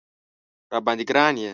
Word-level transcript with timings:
راباندې 0.71 1.03
ګران 1.09 1.35
یې 1.41 1.49